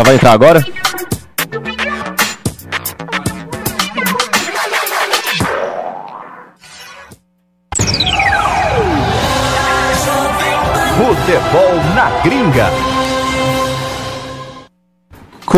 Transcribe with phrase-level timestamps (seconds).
[0.00, 0.79] Já vai entrar agora?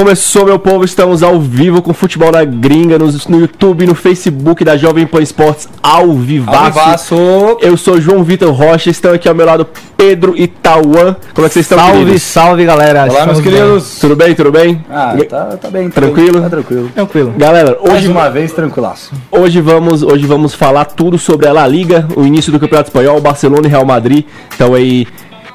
[0.03, 4.65] Começou, meu povo, estamos ao vivo com Futebol na Gringa, no, no YouTube, no Facebook
[4.65, 6.65] da Jovem Pan Esportes, ao vivaço.
[6.73, 7.15] Vivaço.
[7.61, 9.65] Eu sou João Vitor Rocha, estão aqui ao meu lado
[9.97, 11.15] Pedro e Tauan.
[11.33, 12.23] Como é que vocês estão, Salve, queridos?
[12.23, 13.07] salve, galera.
[13.09, 14.01] Olá, meus queridos.
[14.01, 14.85] Tudo bem, tudo bem?
[14.91, 15.89] Ah, tá, tá bem.
[15.89, 16.43] Tranquilo?
[16.43, 16.91] Tá tranquilo.
[16.93, 17.35] Tranquilo.
[17.39, 19.13] Galera, Mais hoje, uma vez, tranquilaço.
[19.31, 23.21] hoje, vamos, hoje vamos falar tudo sobre a La Liga, o início do Campeonato Espanhol,
[23.21, 24.25] Barcelona e Real Madrid.
[24.53, 25.07] Então aí,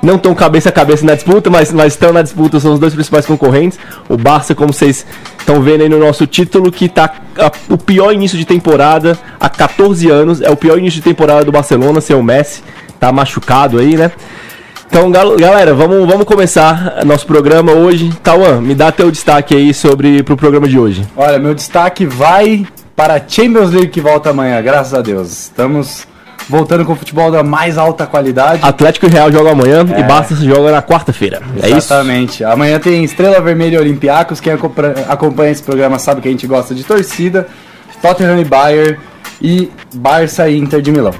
[0.02, 2.94] não estão cabeça a cabeça na disputa, mas, mas estão na disputa, são os dois
[2.94, 3.80] principais concorrentes.
[4.08, 5.06] O Barça, como vocês
[5.40, 9.50] estão vendo aí no nosso título, que tá a- o pior início de temporada há
[9.50, 10.42] 14 anos.
[10.42, 12.62] É o pior início de temporada do Barcelona, sem o Messi.
[13.00, 14.12] Tá machucado aí, né?
[14.90, 18.10] Então, gal- galera, vamos, vamos começar nosso programa hoje.
[18.24, 21.06] Tauan, me dá teu destaque aí sobre pro programa de hoje.
[21.16, 25.30] Olha, meu destaque vai para a Champions League que volta amanhã, graças a Deus.
[25.30, 26.08] Estamos
[26.50, 28.60] voltando com o futebol da mais alta qualidade.
[28.64, 30.04] Atlético e Real jogam amanhã e É.
[30.04, 31.42] Barça joga na quarta-feira.
[31.62, 31.78] É isso?
[31.78, 32.44] Exatamente.
[32.44, 34.40] Amanhã tem Estrela Vermelha e Olympiacos.
[34.40, 37.48] Quem acompa- acompanha esse programa sabe que a gente gosta de torcida.
[38.02, 38.98] Tottenham e Bayern
[39.42, 41.14] e Barça e Inter de Milão.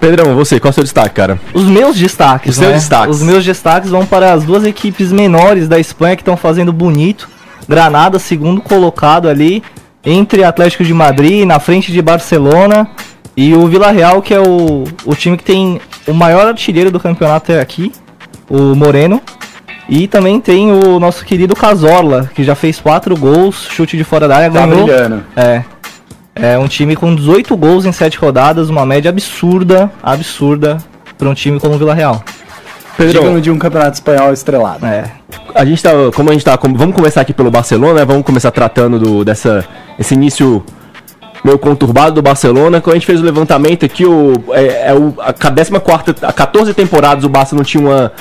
[0.00, 1.38] Pedrão, você, qual é o seu destaque, cara?
[1.52, 2.74] Os meus destaques, Os seus né?
[2.74, 3.16] destaques.
[3.16, 7.28] Os meus destaques vão para as duas equipes menores da Espanha que estão fazendo bonito.
[7.68, 9.62] Granada, segundo colocado ali,
[10.02, 12.88] entre Atlético de Madrid, na frente de Barcelona.
[13.40, 17.00] E o Vila Real, que é o, o time que tem o maior artilheiro do
[17.00, 17.90] campeonato é aqui,
[18.50, 19.18] o Moreno.
[19.88, 24.28] E também tem o nosso querido Cazorla, que já fez quatro gols, chute de fora
[24.28, 24.84] da área, Tá ganhou.
[24.84, 25.24] brilhando.
[25.34, 25.64] É.
[26.34, 30.76] É um time com 18 gols em 7 rodadas, uma média absurda, absurda
[31.16, 32.22] para um time como o Vila Real.
[32.94, 34.84] Pedrão, Digno de um campeonato espanhol estrelado.
[34.84, 35.12] É.
[35.54, 38.04] a gente tá, como a gente tá, vamos começar aqui pelo Barcelona, né?
[38.04, 39.64] Vamos começar tratando do, dessa,
[39.98, 40.62] esse início
[41.44, 42.80] meio conturbado do Barcelona.
[42.80, 45.72] Quando a gente fez o levantamento aqui, o, é, é o, a 14
[46.22, 48.12] a 14 temporadas o Barça não tinha uma,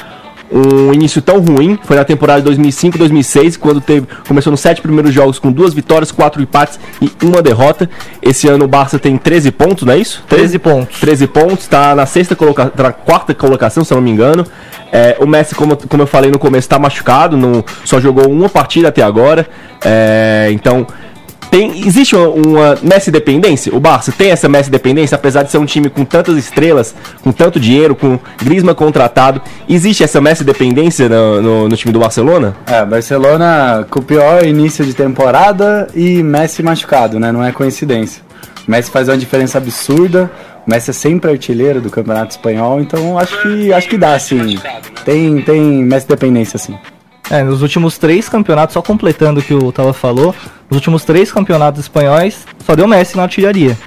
[0.51, 1.77] um início tão ruim.
[1.83, 5.73] Foi na temporada de 2005, 2006, quando teve, começou nos sete primeiros jogos com duas
[5.73, 7.89] vitórias, quatro empates e uma derrota.
[8.21, 10.23] Esse ano o Barça tem 13 pontos, não é isso?
[10.27, 10.99] 13 pontos.
[10.99, 14.45] 13 pontos, tá na sexta colocação, na quarta colocação, se eu não me engano.
[14.91, 18.49] É, o Messi, como, como eu falei no começo, tá machucado, não, só jogou uma
[18.49, 19.47] partida até agora.
[19.85, 20.87] É, então,
[21.49, 23.75] tem, existe uma, uma Messi dependência?
[23.75, 27.31] O Barça tem essa Messi dependência, apesar de ser um time com tantas estrelas, com
[27.31, 29.41] tanto dinheiro, com Griezmann contratado.
[29.67, 32.55] Existe essa Messi dependência no, no, no time do Barcelona?
[32.67, 37.31] É, Barcelona com o pior início de temporada e Messi machucado, né?
[37.31, 38.21] Não é coincidência.
[38.67, 40.31] O Messi faz uma diferença absurda.
[40.67, 44.59] O Messi é sempre artilheiro do Campeonato Espanhol, então acho que acho que dá, sim.
[45.03, 46.77] Tem, tem Messi dependência, sim.
[47.29, 50.33] É, nos últimos três campeonatos, só completando o que o Tava falou,
[50.69, 53.77] nos últimos três campeonatos espanhóis, só deu Messi na artilharia.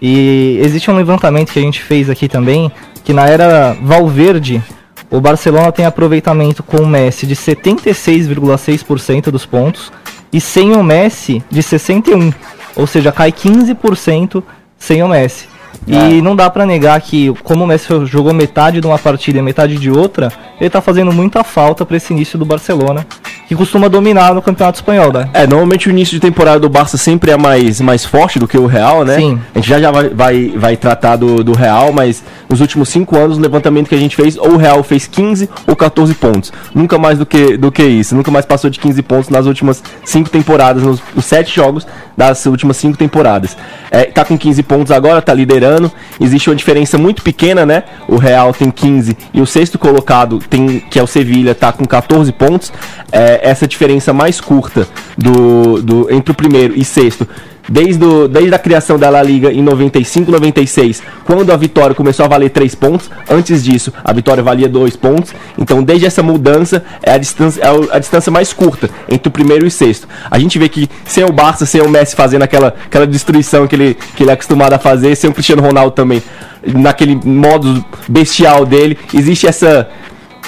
[0.00, 2.72] E existe um levantamento que a gente fez aqui também,
[3.04, 4.62] que na era Valverde,
[5.10, 9.92] o Barcelona tem aproveitamento com o Messi de 76,6% dos pontos
[10.32, 12.32] e sem o Messi de 61,
[12.74, 14.42] ou seja, cai 15%
[14.78, 15.48] sem o Messi.
[15.86, 19.42] E não dá pra negar que, como o Messi jogou metade de uma partida e
[19.42, 23.06] metade de outra, ele tá fazendo muita falta pra esse início do Barcelona.
[23.48, 25.28] Que costuma dominar no Campeonato Espanhol, né?
[25.32, 28.58] É, normalmente o início de temporada do Barça sempre é mais, mais forte do que
[28.58, 29.16] o Real, né?
[29.16, 29.40] Sim.
[29.54, 33.16] A gente já, já vai, vai, vai tratar do, do Real, mas nos últimos cinco
[33.16, 36.52] anos, o levantamento que a gente fez, ou o Real fez 15 ou 14 pontos.
[36.74, 38.14] Nunca mais do que, do que isso.
[38.16, 42.46] Nunca mais passou de 15 pontos nas últimas cinco temporadas, nos, nos sete jogos das
[42.46, 43.56] últimas cinco temporadas.
[43.90, 45.92] É, tá com 15 pontos agora, tá liderando.
[46.20, 47.84] Existe uma diferença muito pequena, né?
[48.08, 51.84] O Real tem 15 e o sexto colocado, tem, que é o Sevilha, tá com
[51.84, 52.72] 14 pontos.
[53.12, 54.86] É, essa diferença mais curta
[55.16, 57.26] do, do, entre o primeiro e sexto
[57.68, 62.24] desde, o, desde a criação da La Liga em 95, 96, quando a vitória começou
[62.24, 63.10] a valer 3 pontos.
[63.28, 65.34] Antes disso, a vitória valia 2 pontos.
[65.58, 69.64] Então, desde essa mudança, é a distância, é a distância mais curta entre o primeiro
[69.64, 70.08] e o sexto.
[70.30, 73.74] A gente vê que sem o Barça, sem o Messi fazendo aquela, aquela destruição que
[73.74, 76.22] ele, que ele é acostumado a fazer, sem o Cristiano Ronaldo também,
[76.66, 79.88] naquele modo bestial dele, existe essa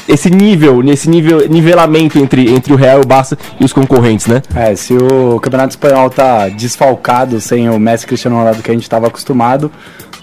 [0.09, 4.43] esse nível, nesse nível, nivelamento entre, entre o Real, o Barça e os concorrentes, né?
[4.55, 8.85] É, se o Campeonato Espanhol tá desfalcado sem o Messi Cristiano Ronaldo que a gente
[8.85, 9.71] estava acostumado,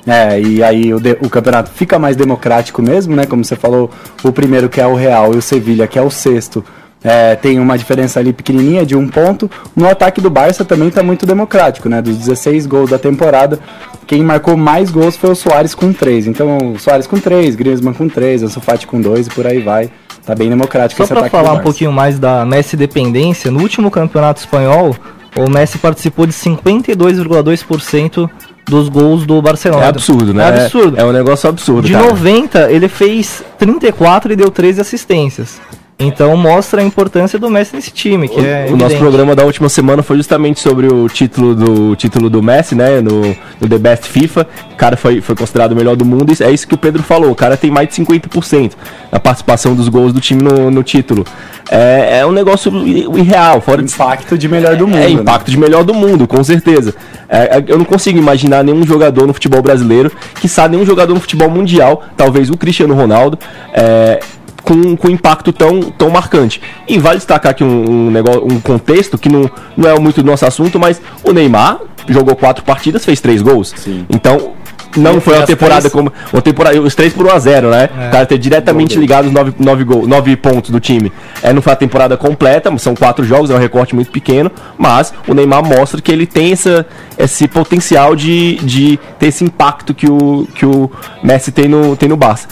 [0.08, 3.26] é, e aí o, de, o, campeonato fica mais democrático mesmo, né?
[3.26, 3.90] Como você falou,
[4.24, 6.64] o primeiro que é o Real e o Sevilha, que é o sexto,
[7.06, 9.50] é, tem uma diferença ali pequenininha de um ponto.
[9.76, 12.02] No ataque do Barça também está muito democrático, né?
[12.02, 13.60] Dos 16 gols da temporada,
[14.08, 16.26] quem marcou mais gols foi o Soares com 3.
[16.26, 19.60] Então, o Soares com 3, Griezmann com 3, Ansu Fati com 2 e por aí
[19.60, 19.92] vai.
[20.26, 23.62] Tá bem democrático Só esse para falar do um pouquinho mais da Messi dependência, no
[23.62, 24.96] último campeonato espanhol,
[25.38, 28.28] o Messi participou de 52,2%
[28.68, 29.86] dos gols do Barcelona.
[29.86, 30.44] É absurdo, né?
[30.44, 30.98] É absurdo.
[30.98, 32.08] É, é um negócio absurdo, De cara.
[32.08, 35.62] 90, ele fez 34 e deu 13 assistências.
[35.98, 39.70] Então mostra a importância do Messi nesse time, que é o nosso programa da última
[39.70, 43.00] semana foi justamente sobre o título do o título do Messi, né?
[43.00, 43.22] No,
[43.62, 44.46] no The Best FIFA.
[44.74, 46.34] O cara foi, foi considerado o melhor do mundo.
[46.38, 47.32] E é isso que o Pedro falou.
[47.32, 48.74] O cara tem mais de 50%
[49.10, 51.26] na participação dos gols do time no, no título.
[51.72, 54.98] É, é um negócio irreal, fora de Impacto de melhor do mundo.
[54.98, 55.10] é, né?
[55.10, 56.94] impacto de melhor do mundo, com certeza.
[57.30, 61.14] É, é, eu não consigo imaginar nenhum jogador no futebol brasileiro, que sabe nenhum jogador
[61.14, 63.40] no futebol mundial, talvez o Cristiano Ronaldo,
[63.74, 64.20] é,
[64.66, 66.62] com, com impacto tão, tão marcante.
[66.88, 70.30] E vale destacar aqui um, um, negócio, um contexto que não, não é muito do
[70.30, 71.80] nosso assunto, mas o Neymar
[72.10, 73.74] jogou quatro partidas, fez três gols.
[73.78, 74.06] Sim.
[74.10, 74.54] Então.
[74.98, 76.12] Não foi uma temporada três- como.
[76.32, 77.90] Uma temporada, os três por 1 a 0 né?
[78.00, 78.08] É.
[78.08, 79.02] O cara ter diretamente Gol dele.
[79.02, 81.12] ligado os nove, nove, gol, nove pontos do time.
[81.44, 85.14] É, não foi a temporada completa, são quatro jogos, é um recorte muito pequeno, mas
[85.28, 86.86] o Neymar mostra que ele tem essa,
[87.18, 90.90] esse potencial de, de ter esse impacto que o, que o
[91.22, 92.48] Messi tem no, tem no Barça.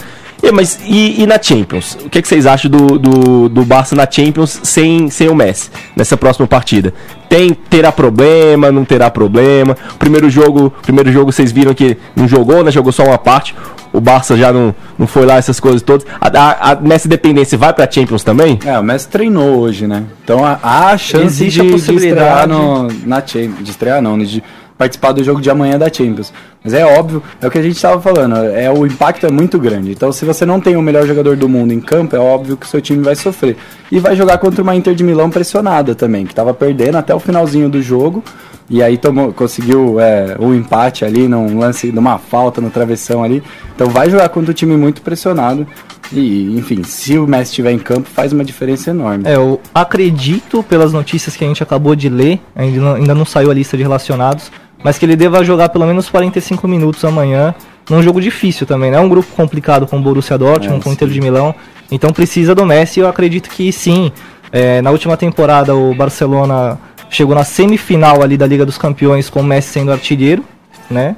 [0.46, 1.96] E, mas e, e na Champions?
[2.04, 5.34] O que, é que vocês acham do, do, do Barça na Champions sem, sem o
[5.34, 6.92] Messi nessa próxima partida?
[7.30, 9.76] Tem, terá problema, não terá problema?
[9.94, 12.70] O primeiro jogo, primeiro jogo vocês viram que não jogou, né?
[12.70, 13.54] Jogou só uma parte.
[13.92, 16.04] O Barça já não, não foi lá, essas coisas todas.
[16.20, 18.58] A, a, a Messi dependência vai pra Champions também?
[18.66, 20.02] É, o Messi treinou hoje, né?
[20.24, 22.20] Então há- há a chance Existe de, a de possibilidade.
[22.20, 23.62] estrear no, na Champions.
[23.64, 24.24] De estrear não, né?
[24.24, 24.42] de
[24.76, 26.32] participar do jogo de amanhã da Champions.
[26.62, 29.58] Mas é óbvio, é o que a gente estava falando, é o impacto é muito
[29.58, 29.92] grande.
[29.92, 32.66] Então se você não tem o melhor jogador do mundo em campo, é óbvio que
[32.66, 33.56] o seu time vai sofrer.
[33.90, 37.20] E vai jogar contra uma Inter de Milão pressionada também, que estava perdendo até o
[37.20, 38.22] finalzinho do jogo.
[38.68, 43.42] E aí tomou, conseguiu é, o empate ali num lance, numa falta no travessão ali.
[43.74, 45.66] Então vai jogar contra um time muito pressionado.
[46.12, 49.24] E, enfim, se o Messi estiver em campo, faz uma diferença enorme.
[49.26, 53.24] É, eu acredito, pelas notícias que a gente acabou de ler, ainda não, ainda não
[53.24, 54.50] saiu a lista de relacionados,
[54.84, 57.54] mas que ele deva jogar pelo menos 45 minutos amanhã,
[57.90, 58.98] num jogo difícil também, né?
[58.98, 61.54] É um grupo complicado com o Borussia Dortmund, É, com o Inter de Milão,
[61.90, 64.12] então precisa do Messi, eu acredito que sim.
[64.52, 66.78] É, na última temporada o Barcelona
[67.10, 70.44] chegou na semifinal ali da Liga dos Campeões com o Messi sendo artilheiro,
[70.90, 71.16] né?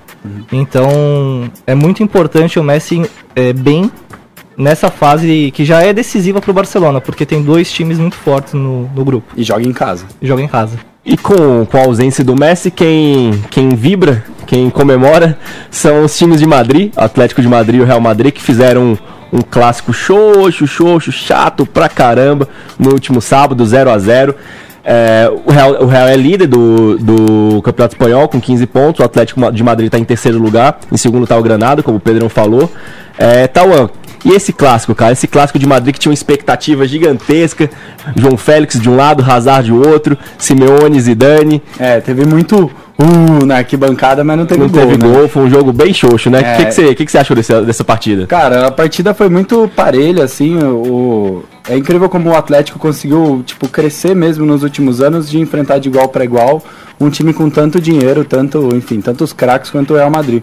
[0.52, 3.90] Então é muito importante o Messi é, bem
[4.56, 8.54] nessa fase que já é decisiva para o Barcelona, porque tem dois times muito fortes
[8.54, 10.06] no, no grupo E joga em casa.
[10.20, 10.78] e joga em casa.
[11.06, 15.38] E com, com a ausência do Messi, quem, quem vibra, quem comemora,
[15.70, 18.82] são os times de Madrid, Atlético de Madrid e o Real Madrid, que fizeram
[19.32, 24.34] um, um clássico xoxo, xoxo, chato pra caramba no último sábado, 0 a 0
[24.84, 29.04] É, o, Real, o Real é líder do, do Campeonato Espanhol com 15 pontos, o
[29.04, 32.28] Atlético de Madrid está em terceiro lugar, em segundo está o Granada, como o Pedrão
[32.28, 32.68] falou.
[33.16, 33.90] É, Tauan,
[34.24, 35.12] e esse clássico, cara?
[35.12, 37.70] Esse clássico de Madrid que tinha uma expectativa gigantesca.
[38.16, 41.62] João Félix de um lado, Hazard de outro, Simeone, Zidane.
[41.78, 45.06] É, teve muito uh na arquibancada, mas não teve Não gol, teve né?
[45.14, 46.38] gol, foi um jogo bem xoxo, né?
[46.40, 46.56] O É.
[46.56, 48.26] que, que, você, que, que você achou desse, dessa partida?
[48.26, 51.44] Cara, a partida foi muito parelha, assim, o...
[51.68, 55.88] É incrível como o Atlético conseguiu, tipo, crescer mesmo nos últimos anos de enfrentar de
[55.88, 56.62] igual para igual
[56.98, 60.42] um time com tanto dinheiro, tanto, enfim, tantos craques quanto o Real Madrid.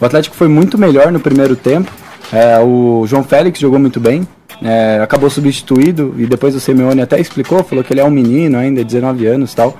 [0.00, 1.90] O Atlético foi muito melhor no primeiro tempo,
[2.32, 4.26] é, o João Félix jogou muito bem,
[4.62, 8.58] é, acabou substituído e depois o Simeone até explicou, falou que ele é um menino
[8.58, 9.76] ainda, 19 anos e tal.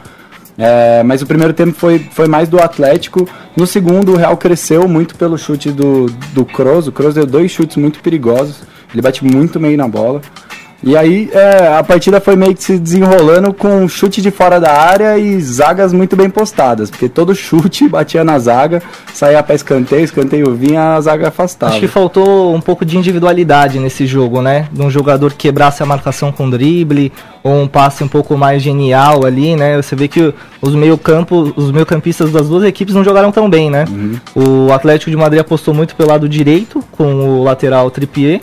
[0.57, 3.29] É, mas o primeiro tempo foi, foi mais do Atlético.
[3.57, 6.87] No segundo, o Real cresceu muito pelo chute do, do Kroos.
[6.87, 8.63] O Kroos deu dois chutes muito perigosos.
[8.93, 10.21] Ele bate muito meio na bola.
[10.87, 14.73] E aí é, a partida foi meio que se desenrolando com chute de fora da
[14.73, 20.05] área e zagas muito bem postadas, porque todo chute batia na zaga, saía para escanteio,
[20.05, 21.73] escanteio vinha, a zaga afastava.
[21.73, 24.69] Acho que faltou um pouco de individualidade nesse jogo, né?
[24.71, 27.13] De um jogador que quebrasse a marcação com drible,
[27.43, 29.81] ou um passe um pouco mais genial ali, né?
[29.81, 33.85] Você vê que os meio-campo, os meio-campistas das duas equipes não jogaram tão bem, né?
[33.89, 34.67] Uhum.
[34.69, 38.41] O Atlético de Madrid apostou muito pelo lado direito, com o lateral Trippier,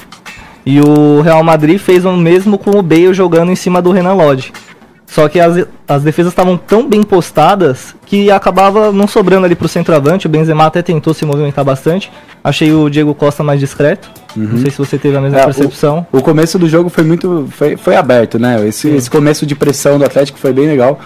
[0.65, 4.13] e o Real Madrid fez o mesmo com o Bale jogando em cima do Renan
[4.13, 4.51] Lodge.
[5.11, 9.67] Só que as, as defesas estavam tão bem postadas que acabava não sobrando ali pro
[9.67, 10.25] centroavante.
[10.25, 12.09] O Benzema até tentou se movimentar bastante.
[12.41, 14.09] Achei o Diego Costa mais discreto.
[14.37, 14.43] Uhum.
[14.43, 16.07] Não sei se você teve a mesma é, percepção.
[16.13, 17.45] O, o, começo do jogo foi muito.
[17.51, 18.65] Foi, foi aberto, né?
[18.65, 20.97] Esse, esse começo de pressão do Atlético foi bem legal.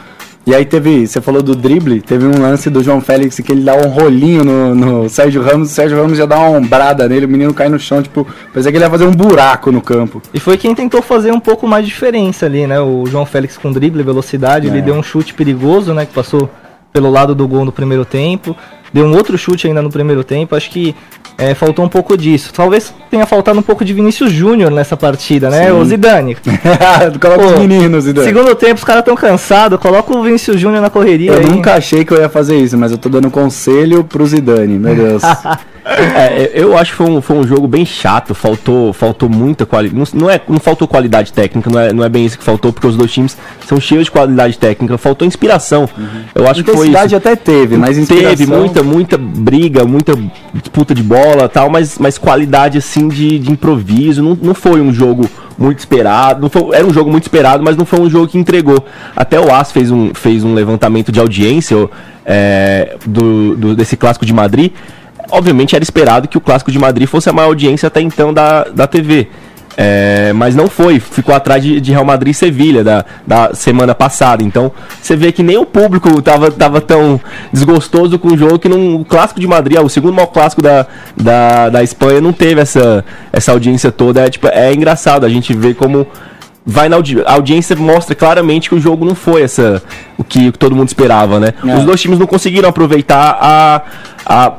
[0.45, 3.61] E aí teve, você falou do drible, teve um lance do João Félix que ele
[3.61, 7.25] dá um rolinho no, no Sérgio Ramos, o Sérgio Ramos já dá uma ombrada nele,
[7.25, 10.21] o menino cai no chão, tipo, parecia que ele ia fazer um buraco no campo.
[10.31, 12.79] E foi quem tentou fazer um pouco mais de diferença ali, né?
[12.79, 14.69] O João Félix com drible, velocidade, é.
[14.69, 16.05] ele deu um chute perigoso, né?
[16.05, 16.47] Que passou
[16.93, 18.55] pelo lado do gol no primeiro tempo.
[18.93, 20.55] Deu um outro chute ainda no primeiro tempo.
[20.55, 20.95] Acho que
[21.37, 22.51] é, faltou um pouco disso.
[22.53, 25.65] Talvez tenha faltado um pouco de Vinícius Júnior nessa partida, né?
[25.65, 25.71] Sim.
[25.71, 26.35] O Zidane.
[27.19, 28.27] coloca Pô, os meninos, Zidane.
[28.27, 29.79] Segundo tempo, os caras estão cansados.
[29.79, 31.31] Coloca o Vinícius Júnior na correria.
[31.31, 31.49] Eu aí.
[31.49, 34.95] nunca achei que eu ia fazer isso, mas eu tô dando conselho pro Zidane, meu
[34.95, 35.23] Deus.
[35.85, 39.95] É, eu acho que foi um, foi um jogo bem chato, faltou, faltou muita qualidade.
[39.95, 42.73] Não, não, é, não faltou qualidade técnica, não é, não é bem isso que faltou,
[42.73, 43.37] porque os dois times
[43.67, 45.87] são cheios de qualidade técnica, faltou inspiração.
[45.95, 46.07] Uhum.
[46.33, 48.35] Eu acho que foi até teve, mas inspiração...
[48.35, 50.13] Teve muita, muita briga, muita
[50.53, 54.23] disputa de bola tal, mas, mas qualidade assim de, de improviso.
[54.23, 56.41] Não, não foi um jogo muito esperado.
[56.41, 58.83] Não foi, era um jogo muito esperado, mas não foi um jogo que entregou.
[59.15, 61.87] Até o AS fez um, fez um levantamento de audiência
[62.25, 64.71] é, do, do, desse clássico de Madrid
[65.29, 68.63] obviamente era esperado que o Clássico de Madrid fosse a maior audiência até então da,
[68.65, 69.29] da TV.
[69.77, 73.93] É, mas não foi, ficou atrás de, de Real Madrid e Sevilha da, da semana
[73.93, 74.41] passada.
[74.41, 77.19] Então você vê que nem o público tava, tava tão
[77.51, 80.87] desgostoso com o jogo que não, o clássico de Madrid, o segundo maior clássico da,
[81.17, 83.03] da, da Espanha, não teve essa,
[83.33, 84.21] essa audiência toda.
[84.21, 86.07] É, tipo, é engraçado a gente ver como
[86.65, 89.83] vai na audi a audiência mostra claramente que o jogo não foi essa
[90.17, 91.53] o que todo mundo esperava, né?
[91.65, 91.75] É.
[91.77, 93.81] Os dois times não conseguiram aproveitar a,
[94.25, 94.53] a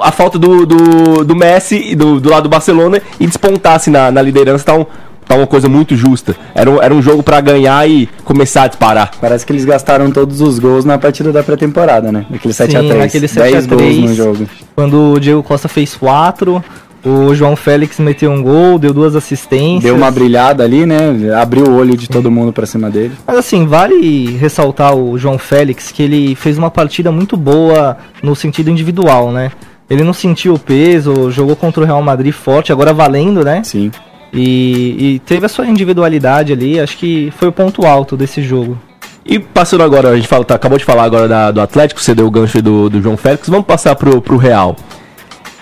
[0.00, 4.20] a falta do, do, do Messi do, do lado do Barcelona e despontasse na, na
[4.20, 4.84] liderança, tá, um,
[5.26, 6.34] tá uma coisa muito justa.
[6.54, 9.12] Era um, era um jogo para ganhar e começar a disparar.
[9.20, 12.26] Parece que eles gastaram todos os gols na partida da pré-temporada, né?
[12.34, 13.02] Aquele 7x3.
[13.02, 14.00] Aquele 7x3.
[14.00, 14.48] no jogo.
[14.74, 16.62] Quando o Diego Costa fez 4,
[17.04, 19.82] o João Félix meteu um gol, deu duas assistências.
[19.82, 20.98] Deu uma brilhada ali, né?
[21.38, 23.12] Abriu o olho de todo mundo para cima dele.
[23.26, 28.34] Mas assim, vale ressaltar o João Félix que ele fez uma partida muito boa no
[28.34, 29.50] sentido individual, né?
[29.88, 33.62] Ele não sentiu o peso, jogou contra o Real Madrid forte, agora valendo, né?
[33.62, 33.90] Sim.
[34.32, 38.78] E, e teve a sua individualidade ali, acho que foi o ponto alto desse jogo.
[39.24, 42.14] E passando agora, a gente fala, tá, acabou de falar agora da, do Atlético, você
[42.14, 44.76] deu o gancho do, do João Félix, vamos passar pro, pro Real.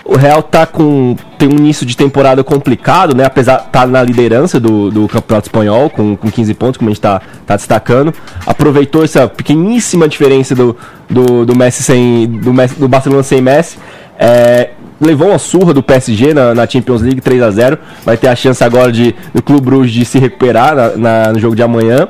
[0.05, 3.23] O Real tá com tem um início de temporada complicado, né?
[3.25, 6.93] Apesar de tá na liderança do, do Campeonato Espanhol com, com 15 pontos, como a
[6.93, 8.13] gente tá, tá destacando.
[8.45, 10.75] Aproveitou essa pequeníssima diferença do,
[11.09, 13.77] do, do Messi sem do, Messi, do Barcelona sem Messi.
[14.19, 18.27] É, levou uma surra do PSG na, na, Champions League 3 a 0 Vai ter
[18.27, 21.63] a chance agora de, do Clube Bruges de se recuperar na, na, no jogo de
[21.63, 22.07] amanhã.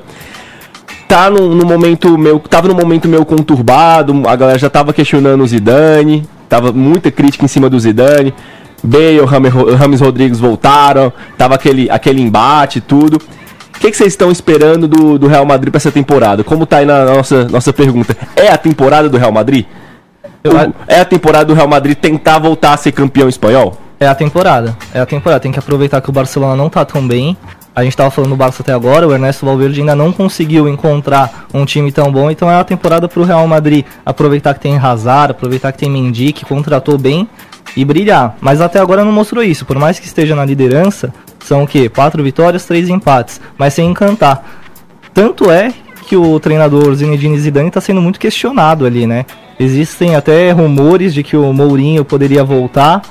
[1.07, 5.43] Tá no, no momento meu, tava no momento meio conturbado, a galera já tava questionando
[5.43, 8.31] o Zidane, Tava muita crítica em cima do Zidane.
[8.83, 9.22] Bale,
[9.75, 13.15] Rames Rodrigues voltaram, tava aquele, aquele embate e tudo.
[13.75, 16.43] O que, que, vocês estão esperando do, do Real Madrid para essa temporada?
[16.43, 18.15] Como tá aí na nossa, nossa pergunta?
[18.36, 19.65] É a temporada do Real Madrid?
[20.45, 23.75] O, é a temporada do Real Madrid tentar voltar a ser campeão espanhol?
[24.00, 24.77] É a temporada.
[24.93, 25.39] É a temporada.
[25.39, 27.36] Tem que aproveitar que o Barcelona não tá tão bem.
[27.75, 31.47] A gente tava falando do Barça até agora, o Ernesto Valverde ainda não conseguiu encontrar
[31.51, 35.31] um time tão bom, então é a temporada pro Real Madrid aproveitar que tem Hazard,
[35.31, 37.27] aproveitar que tem Mendy, que contratou bem
[37.75, 38.37] e brilhar.
[38.39, 41.89] Mas até agora não mostrou isso, por mais que esteja na liderança, são o quê?
[41.89, 44.43] Quatro vitórias, três empates, mas sem encantar.
[45.11, 45.73] Tanto é
[46.07, 49.25] que o treinador Zinedine Zidane está sendo muito questionado ali, né?
[49.59, 53.01] Existem até rumores de que o Mourinho poderia voltar,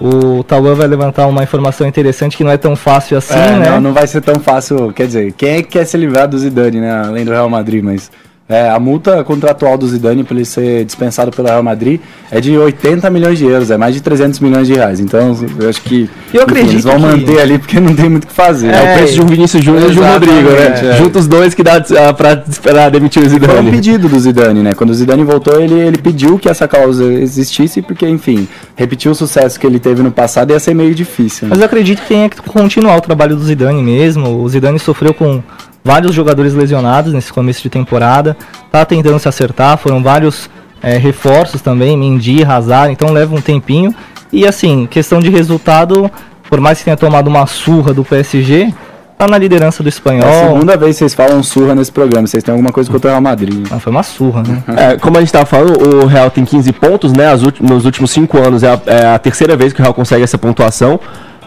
[0.00, 3.70] o Tauan vai levantar uma informação interessante que não é tão fácil assim, é, né?
[3.70, 4.92] Não, não vai ser tão fácil.
[4.92, 6.90] Quer dizer, quem é que quer se livrar do Zidane, né?
[7.06, 8.10] Além do Real Madrid, mas
[8.50, 12.00] É, a multa contratual do Zidane para ele ser dispensado pelo Real Madrid
[12.32, 14.98] é de 80 milhões de euros, é mais de 300 milhões de reais.
[14.98, 18.24] Então, eu acho que Eu acredito eles vão que- manter ali porque não tem muito
[18.24, 18.68] o que fazer.
[18.74, 20.90] É, o preço de um Vinícius Júnior e de um Rodrigo, né?
[20.94, 20.96] é.
[20.98, 21.74] Juntos os dois que dá
[22.08, 23.70] ah, pra esperar demitir o Foi um Zidane.
[23.70, 24.74] pedido do Zidane, né?
[24.74, 29.14] Quando o Zidane voltou, ele, ele pediu que essa causa existisse, porque, enfim, repetir o
[29.14, 31.46] sucesso que ele teve no passado ia ser meio difícil.
[31.46, 31.50] né?
[31.50, 34.42] Mas eu acredito que tenha que continuar o trabalho do Zidane mesmo.
[34.42, 35.40] O Zidane sofreu com
[35.84, 38.36] vários jogadores lesionados nesse começo de temporada.
[38.70, 40.48] Tá tentando se acertar, foram vários
[40.82, 43.94] é, reforços também, Mendy, Hazard, então leva um tempinho.
[44.32, 46.10] E assim, questão de resultado,
[46.48, 48.72] por mais que tenha tomado uma surra do PSG,
[49.18, 50.48] tá na liderança do É a espanhol.
[50.48, 52.26] segunda vez que vocês falam surra nesse programa.
[52.26, 53.66] Vocês têm alguma coisa contra o Real Madrid.
[53.70, 54.62] Ah, foi uma surra, né?
[54.76, 57.26] É, como a gente tava falando, o Real tem 15 pontos, né?
[57.60, 60.38] Nos últimos 5 anos é a, é a terceira vez que o Real consegue essa
[60.38, 60.98] pontuação.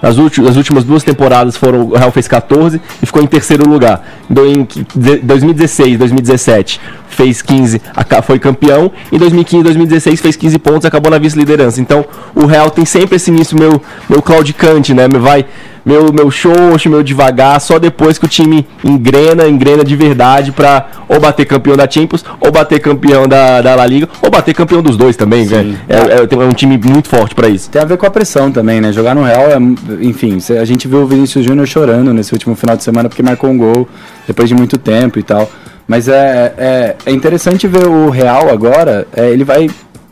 [0.05, 0.17] As
[0.57, 4.05] últimas duas temporadas foram o Real fez 14 e ficou em terceiro lugar.
[4.29, 6.81] Do- Em qui- de- 2016, 2017
[7.13, 8.91] fez 15, aca- foi campeão.
[9.11, 11.79] Em 2015, 2016 fez 15 pontos, acabou na vice-liderança.
[11.81, 12.05] Então
[12.35, 15.07] o Real tem sempre esse início meio, meio claudicante, né?
[15.07, 15.45] Vai
[15.85, 20.87] meu, meu xoxo, meu devagar, só depois que o time engrena, engrena de verdade pra
[21.09, 24.81] ou bater campeão da Champions, ou bater campeão da, da La Liga, ou bater campeão
[24.81, 25.77] dos dois também, velho.
[25.89, 27.69] É, é, tem- é um time muito forte pra isso.
[27.69, 28.93] Tem a ver com a pressão também, né?
[28.93, 29.57] Jogar no Real é.
[30.01, 33.49] Enfim, a gente viu o Vinícius Júnior chorando nesse último final de semana porque marcou
[33.49, 33.85] um gol
[34.25, 35.51] depois de muito tempo e tal.
[35.87, 39.07] Mas é, é, é interessante ver o Real agora.
[39.15, 39.69] é, ele vai.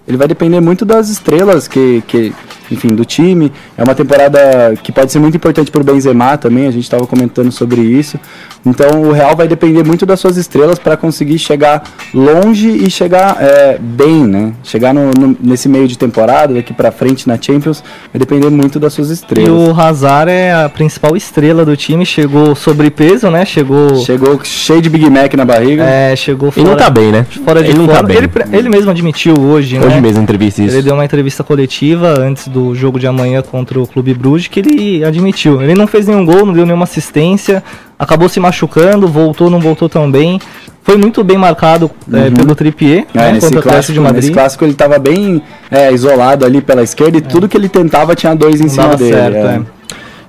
[0.08, 2.34] Ele vai depender muito das estrelas que, que,
[2.74, 3.51] enfim, do time.
[3.78, 6.68] É uma temporada que pode ser muito importante para o Benzema também.
[6.68, 8.20] A gente estava comentando sobre isso.
[8.66, 13.38] Então o Real vai depender muito das suas estrelas para conseguir chegar longe e chegar
[13.40, 14.54] é, bem, né?
[14.63, 18.80] Chegar no, no- nesse meio de temporada, daqui para frente na Champions, vai depender muito
[18.80, 19.50] das suas E estrelas.
[19.50, 23.46] o Hazard é a principal estrela do time, chegou sobrepeso, né?
[23.46, 23.96] Chegou.
[24.06, 25.84] Chegou cheio de Big Mac na barriga.
[25.84, 26.70] É, chegou Ele fora.
[26.70, 27.25] não tá bem, né?
[27.44, 28.18] Fora de ele não tá bem.
[28.18, 30.01] ele, ele mesmo admitiu hoje, Hoje né?
[30.01, 30.75] mesmo, em entrevista isso.
[30.75, 34.60] Ele deu uma entrevista coletiva antes do jogo de amanhã contra o Clube Bruges que
[34.60, 35.62] ele admitiu.
[35.62, 37.63] Ele não fez nenhum gol, não deu nenhuma assistência,
[37.98, 40.39] acabou se machucando, voltou, não voltou tão bem.
[40.84, 44.24] Foi muito bem marcado é, pelo Trippier É, né, contra o Atlético de Madrid.
[44.24, 48.15] nesse clássico ele tava bem é, isolado ali pela esquerda e tudo que ele tentava
[48.15, 49.13] tinha dois em Não cima dele.
[49.13, 49.56] certo, é.
[49.58, 49.62] é.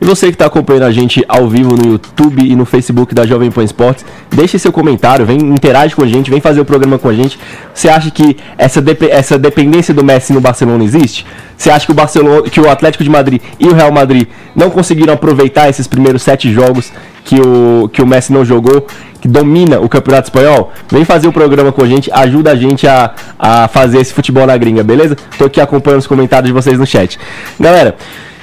[0.03, 3.25] E você que está acompanhando a gente ao vivo no YouTube e no Facebook da
[3.25, 6.99] Jovem Pan Esportes, deixe seu comentário, vem interage com a gente, vem fazer o programa
[6.99, 7.39] com a gente.
[7.73, 11.25] Você acha que essa, depe- essa dependência do Messi no Barcelona existe?
[11.57, 14.27] Você acha que o Barcelona, que o Atlético de Madrid e o Real Madrid
[14.57, 16.93] não conseguiram aproveitar esses primeiros sete jogos
[17.25, 18.85] que o, que o Messi não jogou,
[19.21, 20.73] que domina o Campeonato Espanhol?
[20.91, 24.49] Vem fazer o programa com a gente, ajuda a gente a, a fazer esse futebol
[24.49, 25.17] na gringa, beleza?
[25.39, 27.21] Tô aqui acompanhando os comentários de vocês no chat.
[27.61, 27.95] Galera,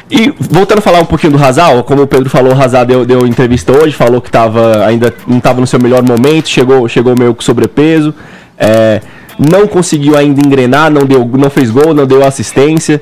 [0.09, 3.05] e voltando a falar um pouquinho do Hazard, como o Pedro falou, o Hazard deu,
[3.05, 7.15] deu entrevista hoje, falou que tava, ainda não estava no seu melhor momento, chegou, chegou
[7.17, 8.13] meio com sobrepeso,
[8.57, 9.01] é,
[9.37, 12.99] não conseguiu ainda engrenar, não, deu, não fez gol, não deu assistência.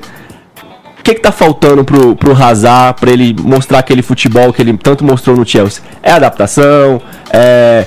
[0.98, 4.76] O que, que tá faltando pro, pro Hazard para ele mostrar aquele futebol que ele
[4.76, 5.82] tanto mostrou no Chelsea?
[6.02, 7.00] É adaptação?
[7.32, 7.86] É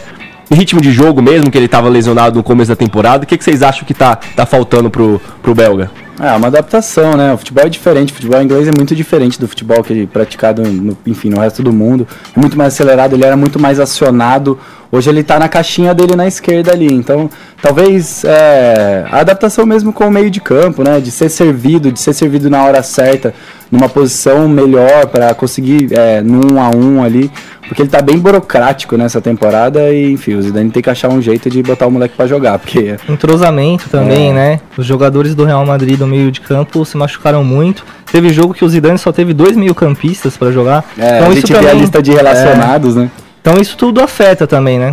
[0.54, 3.24] ritmo de jogo mesmo, que ele estava lesionado no começo da temporada?
[3.24, 5.90] O que, que vocês acham que tá, tá faltando pro, pro belga?
[6.20, 7.34] É, uma adaptação, né?
[7.34, 10.62] O futebol é diferente, o futebol inglês é muito diferente do futebol que ele praticado,
[10.64, 12.08] no, enfim, no resto do mundo.
[12.36, 14.60] É muito mais acelerado, ele era muito mais acionado.
[14.92, 16.94] Hoje ele tá na caixinha dele na esquerda ali.
[16.94, 17.30] Então,
[17.62, 21.00] talvez é, a adaptação mesmo com o meio de campo, né?
[21.00, 23.34] De ser servido, de ser servido na hora certa,
[23.72, 27.32] numa posição melhor para conseguir é, no um a um ali.
[27.70, 31.22] Porque ele tá bem burocrático nessa temporada e, enfim, o Zidane tem que achar um
[31.22, 34.34] jeito de botar o moleque para jogar, porque Entrosamento também, É.
[34.34, 34.60] né?
[34.78, 37.84] Os jogadores do Real Madrid do meio de campo se machucaram muito.
[38.12, 40.84] Teve jogo que o Zidane só teve dois meio campistas para jogar.
[40.98, 43.10] é, a gente vê a lista de relacionados, né?
[43.42, 44.92] Então isso tudo afeta também, né?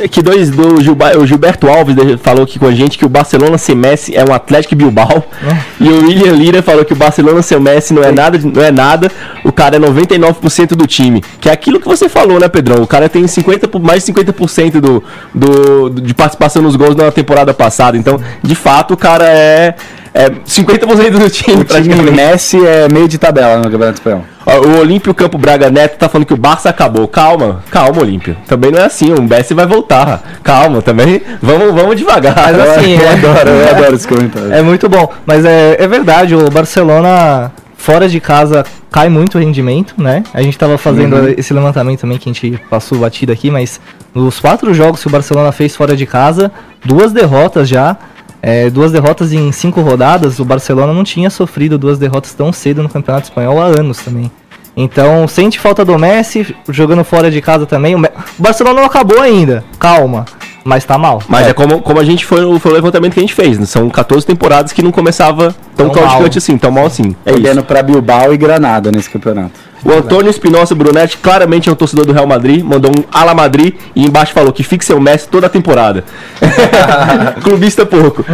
[0.00, 3.76] É que dois do Gilberto Alves falou aqui com a gente que o Barcelona sem
[3.76, 5.22] Messi é um Atlético Bilbao.
[5.78, 8.70] E o William Lira falou que o Barcelona sem Messi não é nada, não é
[8.70, 9.10] nada.
[9.44, 11.22] O cara é 99% do time.
[11.40, 12.82] Que é aquilo que você falou, né, Pedrão?
[12.82, 15.02] O cara tem 50 por- mais de 50% do,
[15.34, 17.96] do, do- de participação nos gols na temporada passada.
[17.98, 19.74] Então, de fato, o cara é,
[20.14, 22.10] é 50% do time, O time.
[22.10, 24.24] Messi é meio de tabela no Campeonato Espanhol.
[24.44, 27.06] O Olímpio Campo Braga Neto tá falando que o Barça acabou.
[27.08, 28.36] Calma, calma, Olímpio.
[28.46, 30.38] Também não é assim, o Messi vai voltar.
[30.42, 31.22] Calma, também.
[31.40, 32.34] Vamos, vamos devagar.
[32.36, 34.52] Mas assim, eu é- adoro, eu adoro esse comentário.
[34.52, 35.08] É muito bom.
[35.24, 40.22] Mas é, é verdade, o Barcelona fora de casa cai muito o rendimento, né?
[40.34, 41.34] A gente tava fazendo Uhum.
[41.36, 43.80] esse levantamento também que a gente passou batido aqui, mas
[44.14, 46.50] nos quatro jogos que o Barcelona fez fora de casa,
[46.84, 47.96] duas derrotas já.
[48.42, 52.82] É, duas derrotas em cinco rodadas, o Barcelona não tinha sofrido duas derrotas tão cedo
[52.82, 54.30] no Campeonato Espanhol há anos também.
[54.76, 57.94] Então, sente falta do Messi, jogando fora de casa também.
[57.94, 60.24] O, Me- o Barcelona não acabou ainda, calma.
[60.64, 61.22] mas tá mal.
[61.28, 63.58] Mas é, como, como a gente foi, foi o levantamento que a gente fez.
[63.58, 63.66] Né?
[63.66, 67.14] São 14 temporadas que não começava tão, Tão claudicante assim, tão mal assim.
[67.26, 67.42] É isso.
[67.42, 69.52] Perdendo pra Bilbao e Granada nesse campeonato.
[69.84, 73.74] O Antônio Espinosa Brunetti claramente é um torcedor do Real Madrid, mandou um Ala Madrid
[73.96, 76.04] e embaixo falou que fique seu Messi toda a temporada.
[77.42, 78.24] Clubista pouco.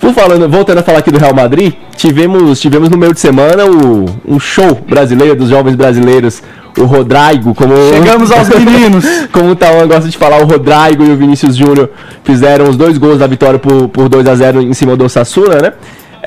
[0.00, 3.66] Por falando, voltando a falar aqui do Real Madrid, tivemos, tivemos no meio de semana
[3.66, 6.42] o, um show brasileiro dos jovens brasileiros.
[6.78, 7.74] O Rodrigo, como.
[7.92, 9.04] Chegamos aos meninos.
[9.32, 11.90] como o Tawan gosta de falar, o Rodrigo e o Vinícius Júnior
[12.22, 15.56] fizeram os dois gols da vitória por, por 2 a 0 em cima do Osasuna,
[15.60, 15.72] né?